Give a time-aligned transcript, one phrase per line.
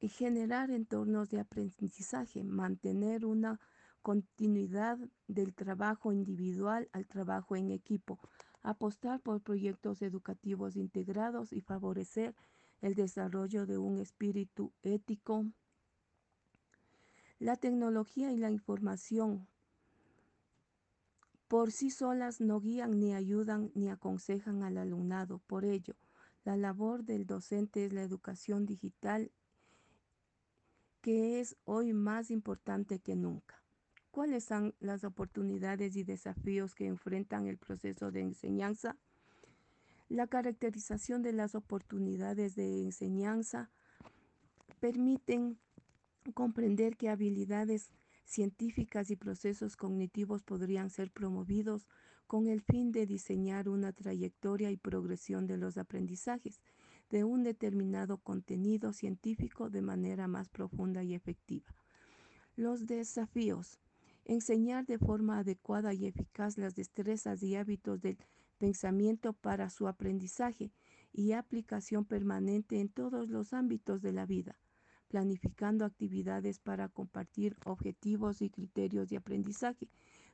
[0.00, 3.60] y generar entornos de aprendizaje, mantener una
[4.02, 8.18] continuidad del trabajo individual al trabajo en equipo,
[8.62, 12.34] apostar por proyectos educativos integrados y favorecer
[12.80, 15.46] el desarrollo de un espíritu ético.
[17.38, 19.48] La tecnología y la información
[21.48, 25.40] por sí solas no guían ni ayudan ni aconsejan al alumnado.
[25.46, 25.96] Por ello,
[26.44, 29.32] la labor del docente es la educación digital
[31.00, 33.62] que es hoy más importante que nunca.
[34.10, 38.96] ¿Cuáles son las oportunidades y desafíos que enfrentan el proceso de enseñanza?
[40.08, 43.70] La caracterización de las oportunidades de enseñanza
[44.80, 45.58] permiten
[46.34, 47.90] comprender qué habilidades
[48.24, 51.86] científicas y procesos cognitivos podrían ser promovidos
[52.26, 56.60] con el fin de diseñar una trayectoria y progresión de los aprendizajes
[57.10, 61.74] de un determinado contenido científico de manera más profunda y efectiva.
[62.56, 63.78] Los desafíos.
[64.24, 68.18] Enseñar de forma adecuada y eficaz las destrezas y hábitos del
[68.58, 70.70] pensamiento para su aprendizaje
[71.12, 74.58] y aplicación permanente en todos los ámbitos de la vida,
[75.08, 79.88] planificando actividades para compartir objetivos y criterios de aprendizaje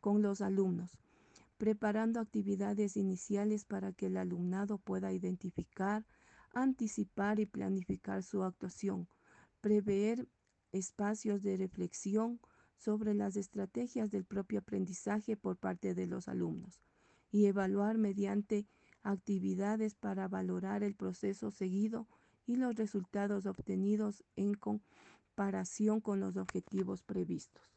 [0.00, 0.98] con los alumnos,
[1.56, 6.04] preparando actividades iniciales para que el alumnado pueda identificar,
[6.56, 9.08] anticipar y planificar su actuación,
[9.60, 10.26] prever
[10.72, 12.40] espacios de reflexión
[12.78, 16.80] sobre las estrategias del propio aprendizaje por parte de los alumnos
[17.30, 18.66] y evaluar mediante
[19.02, 22.08] actividades para valorar el proceso seguido
[22.46, 27.76] y los resultados obtenidos en comparación con los objetivos previstos.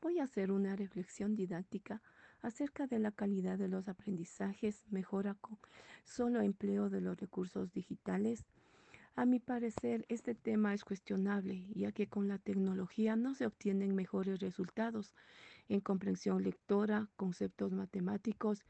[0.00, 2.00] Voy a hacer una reflexión didáctica
[2.46, 5.58] acerca de la calidad de los aprendizajes, mejora con
[6.04, 8.46] solo empleo de los recursos digitales.
[9.16, 13.96] A mi parecer, este tema es cuestionable, ya que con la tecnología no se obtienen
[13.96, 15.16] mejores resultados
[15.68, 18.62] en comprensión lectora, conceptos matemáticos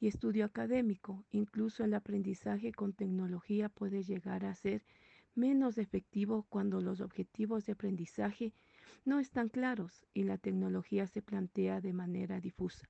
[0.00, 1.26] y estudio académico.
[1.30, 4.86] Incluso el aprendizaje con tecnología puede llegar a ser
[5.34, 8.54] menos efectivo cuando los objetivos de aprendizaje
[9.04, 12.88] no están claros y la tecnología se plantea de manera difusa.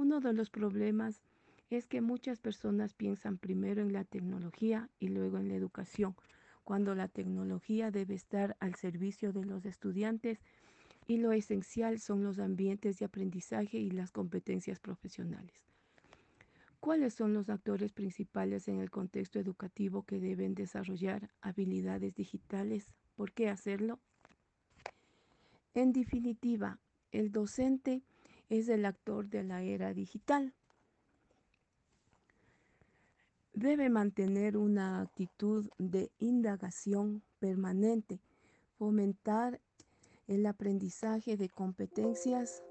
[0.00, 1.20] Uno de los problemas
[1.68, 6.16] es que muchas personas piensan primero en la tecnología y luego en la educación,
[6.64, 10.40] cuando la tecnología debe estar al servicio de los estudiantes
[11.06, 15.66] y lo esencial son los ambientes de aprendizaje y las competencias profesionales.
[16.80, 22.90] ¿Cuáles son los actores principales en el contexto educativo que deben desarrollar habilidades digitales?
[23.16, 24.00] ¿Por qué hacerlo?
[25.74, 26.78] En definitiva,
[27.12, 28.02] el docente
[28.50, 30.52] es el actor de la era digital.
[33.54, 38.20] Debe mantener una actitud de indagación permanente,
[38.78, 39.60] fomentar
[40.26, 42.62] el aprendizaje de competencias